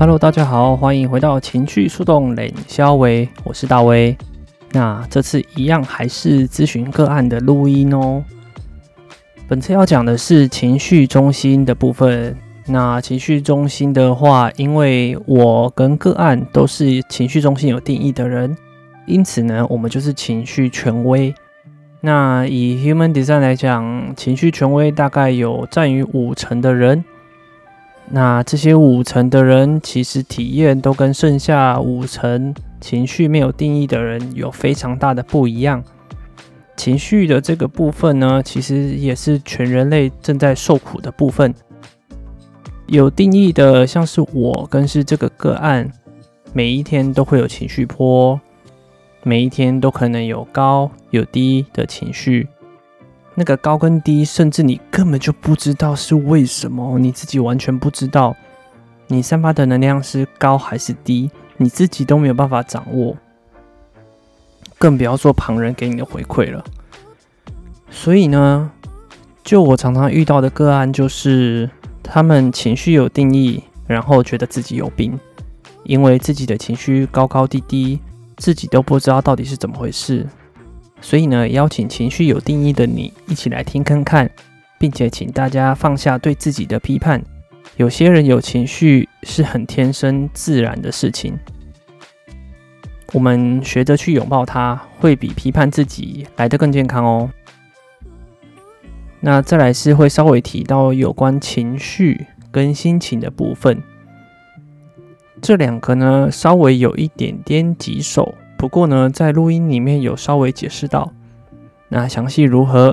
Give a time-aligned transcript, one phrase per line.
[0.00, 4.16] Hello，大家好，欢迎回到情绪树洞冷肖维，我是大威。
[4.70, 8.22] 那这次一样还是咨询个案的录音哦。
[9.48, 12.36] 本次要讲的是情绪中心的部分。
[12.66, 18.56] 那情绪中心的话，因为我跟个案都是情绪中心有定义的人，
[19.04, 21.34] 因此呢，我们就是情绪权威。
[22.00, 27.04] 那以 Human Design 来讲，情绪权威大概有占于五成的人。
[28.10, 35.84] 那这些五成的人，其实体验都跟剩下五成情绪没有定义的人有非常大的不一样。
[36.76, 41.54] 情绪的这个部分呢，其实也是全人类正在受苦的部分。
[42.86, 45.92] 有定义的，像是我跟是这个个案，
[46.54, 48.40] 每一天都会有情绪波，
[49.22, 52.48] 每一天都可能有高有低的情绪。
[53.38, 58.34] 那个高跟低，甚至你根本就不知道是为什么，你自己完全不知道，
[59.06, 63.16] 你散发的能量是高还是低，你自己都没有办法掌握，
[64.76, 66.64] 更不要说旁人给你的回馈了。
[67.88, 68.68] 所以呢，
[69.44, 71.70] 就我常常遇到的个案，就是
[72.02, 75.16] 他们情绪有定义，然后觉得自己有病，
[75.84, 78.00] 因为自己的情绪高高低低，
[78.36, 80.26] 自己都不知道到底是怎么回事。
[81.00, 84.30] 所以呢，邀请情绪有定义的你一起来听看看，
[84.78, 87.22] 并且请大家放下对自己的批判。
[87.76, 91.38] 有些人有情绪是很天生自然的事情，
[93.12, 97.30] 我们学着去拥抱它，会比批判自己来得更健康哦。
[99.20, 103.82] 那再来是会稍微提到有关情绪跟心情的部分，
[105.40, 108.34] 这两个呢，稍微有一点点棘手。
[108.58, 111.12] 不过呢，在录音里面有稍微解释到，
[111.88, 112.92] 那详细如何，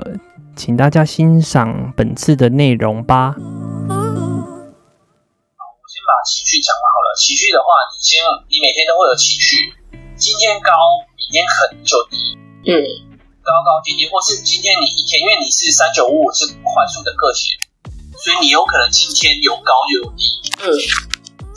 [0.54, 3.34] 请大家欣赏本次的内容吧。
[3.34, 3.42] 好，我
[5.90, 7.10] 先把情绪讲完好了。
[7.18, 9.74] 情绪的话，你先，你每天都会有情绪，
[10.14, 10.70] 今天高，
[11.18, 12.38] 明天可能就低，
[12.70, 12.70] 嗯，
[13.42, 17.58] 高高低低，或是今天你一天，因为你是三九五五是快速的个体，
[18.22, 20.30] 所以你有可能今天有高又有低，
[20.62, 20.70] 嗯，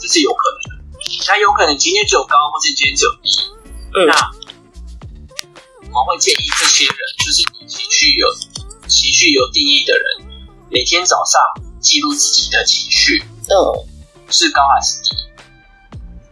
[0.02, 0.82] 这是有可能的。
[1.30, 3.30] 那有可能今天只有高，或是今天只有低。
[3.92, 4.14] 嗯、那
[5.90, 8.26] 我们会建议这些人，就是你情绪有
[8.86, 10.04] 情绪有定义的人，
[10.70, 11.40] 每天早上
[11.80, 13.86] 记录自己的情绪，嗯，
[14.30, 15.10] 是高还是低？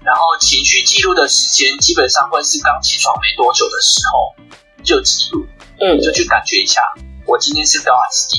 [0.05, 4.37] 然后情绪记录的时间基本上会是刚起床没多久的时候
[4.85, 5.45] 就记录，
[5.81, 6.81] 嗯，就去感觉一下，
[7.27, 8.39] 我今天是高还是低？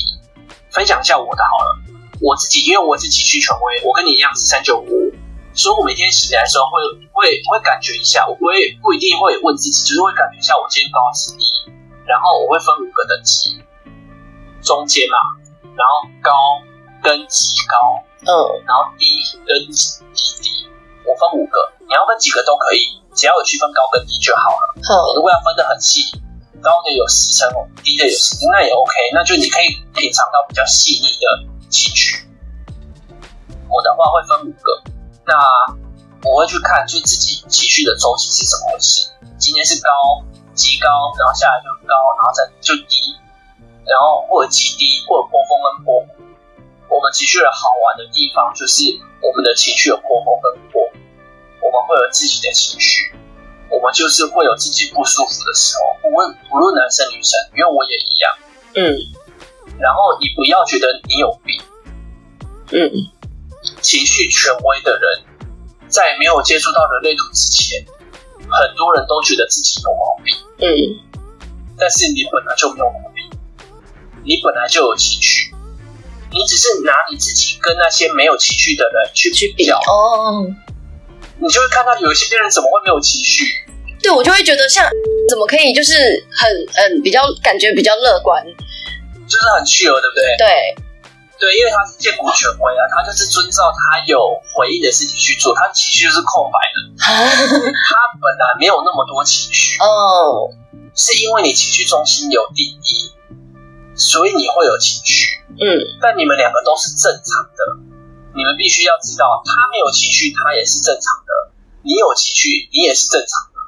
[0.70, 1.78] 分享一下我的好了，
[2.20, 5.12] 我自己因为我是情绪权威，我跟你一样是三九五。
[5.60, 6.80] 所以我每天醒来的时候会
[7.12, 11.44] 会会感觉一下，我不会不一定会问自己，就是会感觉一下我今天高还是低，
[12.08, 13.60] 然后我会分五个等级，
[14.64, 15.20] 中间嘛，
[15.76, 16.32] 然后高
[17.04, 18.32] 跟极高，嗯，
[18.64, 19.04] 然后低
[19.44, 20.00] 跟极
[20.40, 20.64] 低，
[21.04, 24.64] 我分五个，你要分几个都可以，只要有区分高跟低就好了。
[24.80, 26.08] 嗯，如果要分的很细，
[26.64, 27.44] 高的有十层，
[27.84, 32.24] 低的有十层，那也 OK，那就你可以品尝到比较细腻的情绪。
[33.68, 34.80] 我的话会分五个。
[35.30, 35.38] 那
[36.26, 39.14] 我会去看，就自己情绪的周期是怎么回事。
[39.38, 40.26] 今天是高，
[40.58, 43.14] 极高，然后下来就高，然后再就低，
[43.86, 46.26] 然后或者极低，或者波峰跟波谷。
[46.90, 48.82] 我们情绪的好玩的地方就是
[49.22, 50.98] 我们的情绪有波峰跟波谷，
[51.62, 53.14] 我们会有自己的情绪，
[53.70, 58.26] 我们就是会有自己不舒服的时候，不论不论男生女生，因为我也一样。
[58.74, 58.98] 嗯。
[59.78, 61.62] 然后你不要觉得你有病。
[62.74, 63.19] 嗯。
[63.90, 65.02] 情绪权威的人，
[65.88, 67.82] 在没有接触到人类图之前，
[68.46, 70.30] 很多人都觉得自己有毛病。
[70.62, 70.70] 嗯，
[71.76, 73.26] 但是你本来就没有毛病，
[74.22, 75.50] 你本来就有情绪，
[76.30, 79.74] 你只是拿你自己跟那些没有情绪的人去去比较。
[79.74, 80.46] 哦，
[81.42, 83.42] 你就会看到有一些人怎么会没有情绪？
[84.00, 84.88] 对，我就会觉得像
[85.28, 85.94] 怎么可以就是
[86.30, 86.46] 很
[86.76, 88.40] 嗯比较感觉比较乐观，
[89.26, 90.46] 就是很自由，对不对？
[90.46, 90.84] 对。
[91.40, 94.20] 对，因为他是建国权威啊，他就是遵照他有
[94.52, 100.52] 回应的事情去做，他情绪就是空白的， 他本来没有那么多情绪哦，
[100.92, 103.16] 是因为你情绪中心有定义，
[103.96, 105.64] 所以你会有情绪，嗯，
[106.00, 107.60] 但你们两个都是正常的，
[108.36, 113.58] 你们必须要知道，他没有情绪，他也是正常的；你有情绪，你也是正常的。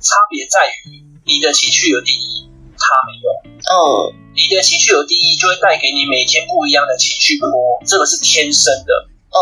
[0.00, 3.28] 差别在于，你的情绪有定义，他没有。
[3.64, 7.50] 嗯，你的情绪有定义，就会带给你每天不一样的情绪波，
[7.86, 9.08] 这个是天生的。
[9.32, 9.38] 嗯，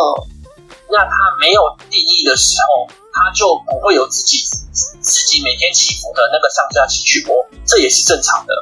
[0.91, 1.61] 那他没有
[1.91, 4.39] 定义的时候，他就不会有自己
[5.03, 7.35] 自己每天起伏的那个上下情绪波，
[7.67, 8.55] 这也是正常的。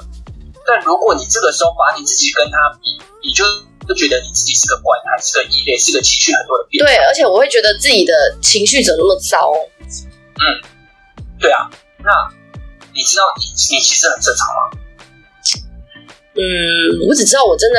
[0.67, 3.45] 但如果你这个时候把你自己跟他比，你就
[3.87, 6.85] 就觉得你自己是个怪胎，是个异类，是个情绪很多的变。
[6.85, 9.53] 对，而且我会觉得自己的情绪怎么那么糟？
[10.41, 10.45] 嗯，
[11.39, 11.69] 对啊。
[12.03, 12.11] 那
[12.95, 13.45] 你知道你
[13.77, 14.81] 你其实很正常吗？
[16.35, 16.43] 嗯，
[17.09, 17.79] 我只知道我真的，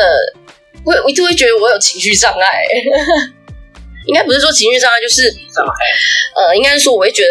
[0.84, 2.64] 我我一直会觉得我有情绪障碍。
[4.08, 5.72] 应该不是说情绪障碍，就是什么？
[6.36, 7.30] 呃，应该是说我会觉得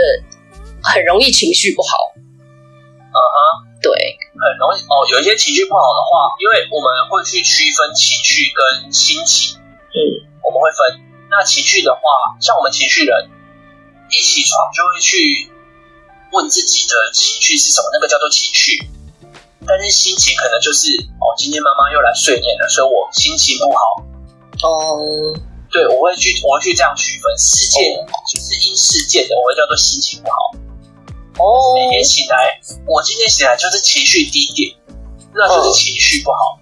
[0.82, 2.14] 很容易情绪不好。
[2.17, 3.37] 嗯哼，
[3.82, 5.02] 对，很容易哦。
[5.11, 9.58] 有一些情绪不好的话，因为我们会去区分情绪跟心情。
[9.58, 9.99] 嗯，
[10.44, 11.02] 我们会分。
[11.31, 12.00] 那情绪的话，
[12.40, 13.28] 像我们情绪人，
[14.11, 15.52] 一起床就会去。
[16.32, 17.90] 问自己的情绪是什么？
[17.93, 18.78] 那个叫做情绪。
[19.70, 20.90] 但是心情可能就是
[21.22, 24.02] 哦，今天妈妈又来睡念了，所以我心情不好。
[24.67, 24.99] 哦，
[25.70, 27.94] 对，我会去，我会去这样区分事件，
[28.26, 30.50] 就是因事件的，我会叫做心情不好。
[31.38, 34.75] 哦，每天醒来，我今天醒来就是情绪低点，
[35.32, 36.58] 那就是情绪不好。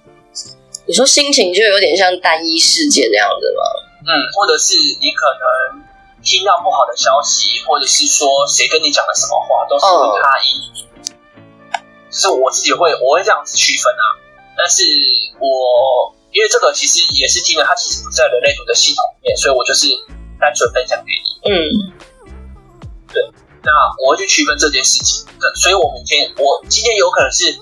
[0.84, 3.64] 你说心情就有点像单一事件那样子吗？
[4.04, 5.88] 嗯，或者是你可能。
[6.20, 10.84] 听到不好的消息，或者是说谁跟你讲了什么话，都是会他意。
[12.10, 12.36] 就、oh.
[12.36, 14.04] 是我自己会，我会这样子区分啊。
[14.56, 14.82] 但是
[15.38, 19.86] 我因为这个其实也是听了，它其实不在人类图的系统里面，所以我就是
[20.40, 21.28] 单纯分享给你。
[21.50, 21.54] 嗯，
[23.12, 23.22] 对。
[23.62, 23.72] 那
[24.04, 27.52] 我会去区分这件事情的，所以我明天我今天有可能是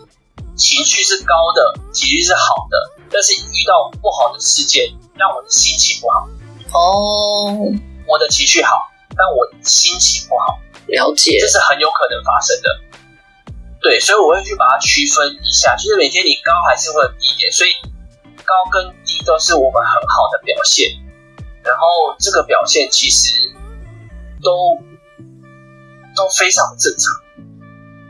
[0.57, 6.29] 情绪是高的，情绪是好的，但是遇到不好的事件，让我的心情不好。
[6.73, 7.51] 哦。
[7.51, 7.75] Oh.
[8.09, 10.61] 我的情绪好，但我心情不好。
[10.87, 12.71] 了解，这是很有可能发生的。
[13.87, 17.71] 对，所以我会去把它区分一下，就是每天你高还是会有低点，所以
[18.43, 20.91] 高跟低都是我们很好的表现。
[21.63, 21.87] 然后
[22.19, 23.55] 这个表现其实
[24.43, 24.83] 都
[26.19, 27.07] 都非常的正常。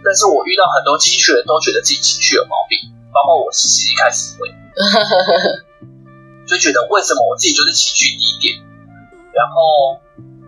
[0.00, 2.80] 但是我遇到很多情绪人都觉得自己情绪有毛病，
[3.12, 4.48] 包括我其实一开始会，
[6.48, 8.64] 就觉得为什么我自己就是情绪低点。
[9.36, 10.00] 然后，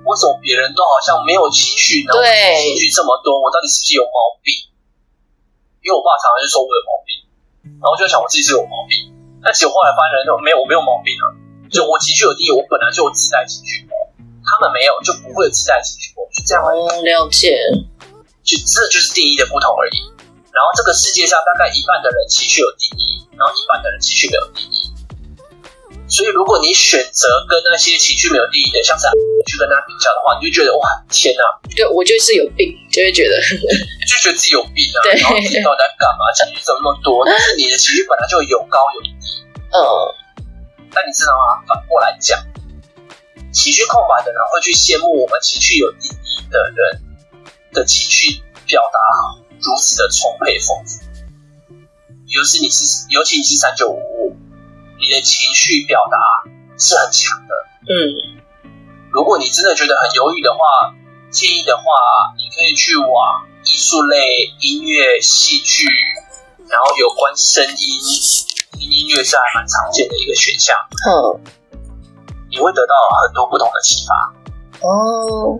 [0.08, 2.16] 为什么别人都好像没有情绪呢？
[2.16, 2.24] 对，
[2.64, 4.56] 情绪这么多，我到底是不是有毛病？
[5.82, 7.10] 因为我爸常常就说我有毛病，
[7.78, 9.14] 然后我就想我自己是有毛病。
[9.38, 11.24] 但其实我后来发现，没有，我没有毛病啊。
[11.70, 16.82] 就我情绪有低，我本来就有自带情绪波，他们没有，就不会有自带情绪波，就这样而已。
[17.06, 17.54] 了解，
[18.42, 19.96] 就这就是定义的不同而已。
[20.50, 24.77] 然后这个世界上大概一半的人情绪有定义，然后一半的人情绪没有定义。
[26.18, 29.06] 所以，如果你选择跟那些情绪没有定义的，像是
[29.46, 31.46] 去跟他比较的话，你就觉得哇，天哪！
[31.70, 33.38] 对，我就是有病，就会觉得，
[34.02, 35.06] 就觉得自己有病啊。
[35.14, 36.26] 然后自己到底在干嘛？
[36.34, 37.22] 情绪怎么那么多？
[37.22, 39.14] 但是你的情绪本来就有高有低。
[39.70, 39.78] 嗯。
[40.90, 41.62] 但你知道吗？
[41.70, 42.34] 反过来讲，
[43.54, 46.98] 情绪空白的人会去羡慕我们情绪有意义的人
[47.70, 48.98] 的情绪表达
[49.62, 50.98] 如此的充沛丰富。
[52.26, 54.17] 尤其你是，尤其你是三九五五。
[55.08, 56.18] 你的情绪表达
[56.76, 57.54] 是很强的，
[57.88, 58.44] 嗯，
[59.10, 60.92] 如果你真的觉得很犹豫的话，
[61.30, 61.82] 建议的话，
[62.36, 65.88] 你可以去往艺术类、音乐、戏剧，
[66.68, 67.88] 然后有关声音、
[68.76, 70.76] 听音乐是还蛮常见的一个选项，
[71.08, 71.40] 嗯，
[72.50, 72.94] 你会得到
[73.24, 74.12] 很多不同的启发，
[74.86, 75.56] 哦，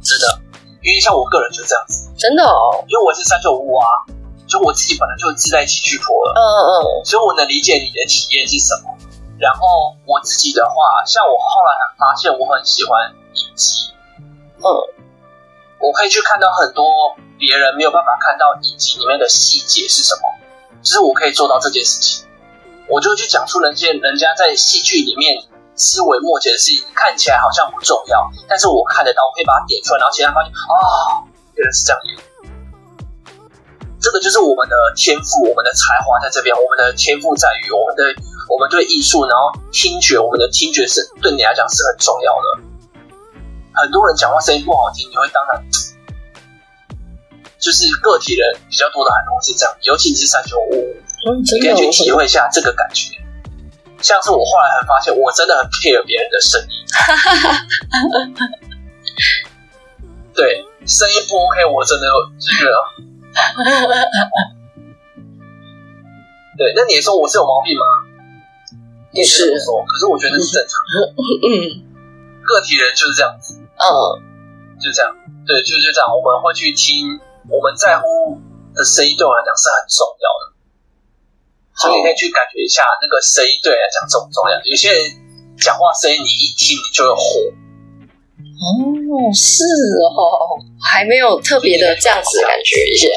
[0.00, 0.42] 真的，
[0.84, 4.06] 因为像我个人就是这样子，真的哦，因为我是三九五啊。
[4.50, 8.98] 就我自己本来就自带情绪波了，嗯嗯嗯，所以我能理解你的体验是什么。
[9.38, 13.94] 然后我自己的话，像我后来还发现，我很喜欢影集，
[14.58, 14.66] 嗯，
[15.78, 20.22] 我可以去看到很多别人没有办法看到影集里面的细节是什么，
[20.82, 22.26] 就是我可以做到这件事情，
[22.90, 25.40] 我就去讲出人家人家在戏剧里面
[25.74, 32.00] 思维末节的事情，看起来好像不重要，但是我看得到，我可以把它点出来，然后其他人发现啊，原来是这样。
[32.04, 32.29] 演。
[34.00, 36.56] 这个就是我们的天赋，我们的才华在这边。
[36.56, 38.02] 我们的天赋在于我们的，
[38.48, 42.64] 我们对艺术，然后听觉，我们的听觉是对你来讲是很重要的。
[43.74, 45.62] 很多人讲话声音不好听，你会当然
[47.60, 50.96] 就是个体人比较多的很多是这样，尤其是三九五，
[51.52, 53.12] 你可以去体会一下这个感觉。
[54.00, 56.68] 像是我后来很发现，我真的很 care 别人的声音。
[60.32, 62.06] 对，声音不 OK，我真的
[62.38, 62.64] 就是。
[66.58, 67.84] 对，那你说我是有毛病吗？
[69.12, 69.82] 也是说。
[69.82, 71.14] 可是我觉得是正常的。
[71.16, 71.82] 嗯，
[72.44, 73.58] 个体人就是这样子。
[73.58, 73.66] 嗯，
[74.78, 75.16] 就这样。
[75.46, 76.10] 对，就就这样。
[76.12, 77.18] 我们会去听
[77.48, 78.38] 我们在乎
[78.74, 80.52] 的声音，对我来讲是很重要的。
[81.74, 84.60] 所以你可以去感觉一下那个声音对你来讲重不重要。
[84.60, 85.00] 有些人
[85.56, 87.56] 讲话声音，你一听你就会火。
[88.60, 93.08] 哦，是哦，还没有特别的这样子感觉一下。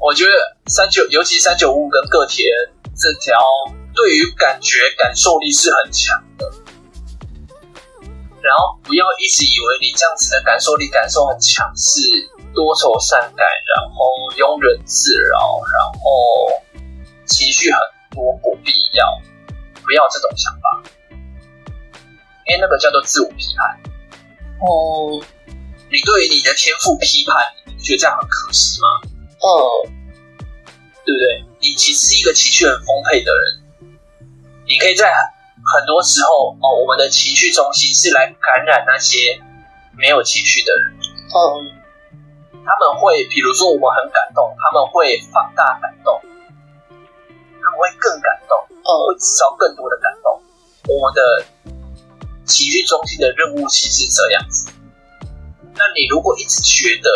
[0.00, 0.30] 我觉得
[0.66, 3.38] 三九，尤其三九五跟个体人这条，
[3.94, 6.50] 对于感觉感受力是很强的。
[8.42, 12.02] 然后不要一直以为你这样子的感受力、感受很强是
[12.52, 14.04] 多愁善感，然后
[14.36, 16.60] 庸人自扰，然后
[17.24, 17.78] 情绪很
[18.10, 19.22] 多不必要，
[19.80, 20.82] 不要这种想法，
[22.48, 23.93] 因为那个叫做自我批判。
[24.64, 25.20] 哦，
[25.92, 28.88] 你对你的天赋批判，你觉得这样很可惜吗？
[29.40, 29.84] 哦，
[31.04, 31.44] 对不对？
[31.60, 33.88] 你其实是一个情绪很丰沛的人，
[34.64, 39.38] 你可以在很多时候哦，我们的情绪中心是来感染那些
[39.98, 40.96] 没有情绪的人。
[41.28, 41.84] 嗯，
[42.64, 46.22] 他们会，比如说我们很感动，他们会放大感动，
[47.60, 50.40] 他们会更感动，哦，会制造更多的感动。
[50.88, 51.44] 我们的。
[52.44, 54.70] 情绪中心的任务其实是这样子。
[55.76, 57.10] 那你如果一直觉得，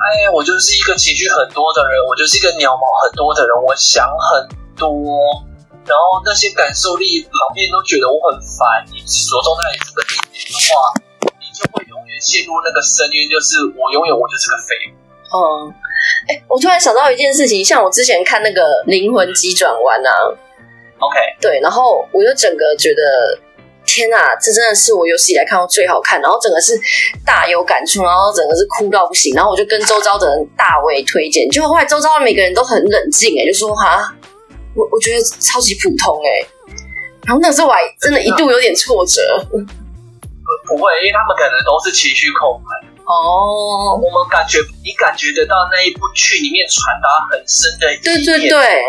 [0.00, 4.88] 哎，我就是一个情绪很多的人，我就是一个鸟毛很多的人，我想很多，
[5.84, 10.96] 然后那些感受力旁边都觉得我很烦，你着重在这个点的话，
[11.36, 14.96] 你就会永远陷入那个深渊，就是我永远我就是个废物。
[15.36, 15.74] 嗯，
[16.32, 20.12] 哎，我突然想到一件事情，像我之前看那个《灵魂急转弯》啊
[20.98, 23.38] ，OK，对，然后我就整个觉得。
[23.92, 26.72] 天呐，这真的是我有史以来看过最好看，然后整个是
[27.26, 34.00] 大有感触，然后整个是哭到不行，然后我就跟周遭的人大为推荐，结果后来周遭的每个人都很冷静，哎，就说哈，
[34.74, 36.48] 我我觉得超级普通，哎，
[37.26, 39.20] 然后那时候我还真的一度有点挫折。
[40.66, 42.66] 不会，因为他们可能都是情绪控制。
[43.04, 48.82] 哦，我们感觉你感觉得到那一部剧里面传达很深的意义，对对对，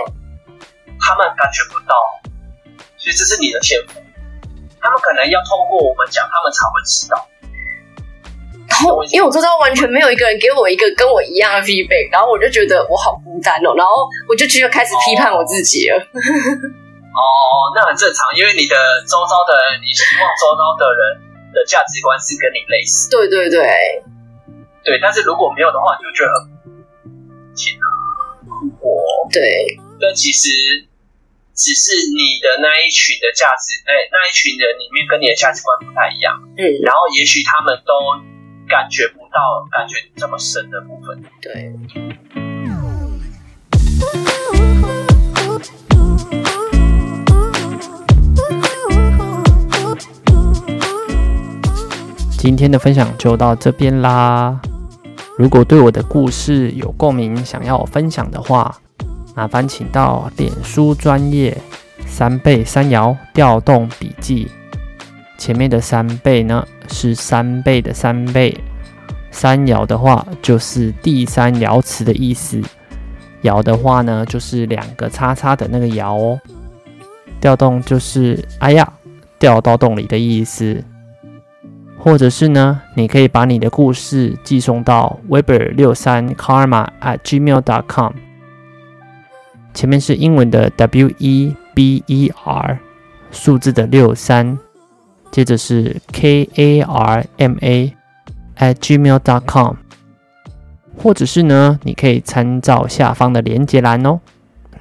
[1.00, 1.96] 他们感觉不到，
[2.98, 4.03] 所以这是你的天赋。
[4.84, 7.16] 他们可能要透过我们讲，他们才会知道。
[9.08, 15.96] 因为我周遭完全没有一个人给我一个跟我一样的 feedback，然后我就觉得我好孤单哦，然后我就就开始批判我自己了。
[15.96, 18.76] 哦，那很正常，因为你的
[19.08, 21.00] 周遭的人，你希望周遭的人
[21.56, 23.08] 的价值观是跟你类似。
[23.08, 23.64] 对对对，
[24.84, 25.00] 对。
[25.00, 26.52] 但是如果没有的话，你就觉得很
[27.56, 27.88] 天哪，
[28.84, 29.00] 我
[29.32, 30.92] 对，但其实。
[31.56, 37.94] 只是你的那一群的价值，哎，那一群人里面跟你的价值观不太一样，嗯，然后也许他们都
[38.68, 41.78] 感觉不到感觉这么深的部分，对。
[52.36, 54.60] 今天的分享就到这边啦。
[55.38, 58.76] 如果对我的故事有共鸣，想要我分享的话，
[59.36, 61.58] 麻烦请到脸书专业
[62.06, 64.48] 三倍三爻调动笔记，
[65.38, 68.56] 前面的三倍呢是三倍的三倍，
[69.32, 72.62] 三爻的话就是第三爻辞的意思，
[73.42, 76.40] 爻的话呢就是两个叉叉的那个爻哦，
[77.42, 78.94] 调动就是哎呀
[79.40, 80.84] 掉到洞里的意思，
[81.98, 88.14] 或者是呢，你可以把你的故事寄送到 weber 六三 karma at gmail dot com。
[89.74, 92.78] 前面是英文的 W E B E R，
[93.32, 94.58] 数字的六三，
[95.32, 97.94] 接着是 K A R M A
[98.58, 99.76] at gmail dot com，
[100.98, 104.20] 或者是呢，你可以参照下方的连接栏哦。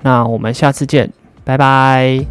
[0.02, 1.10] 那我们下次见，
[1.44, 2.26] 拜拜。